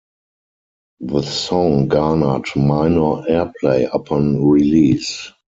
[1.01, 5.31] The song garnered minor airplay upon release.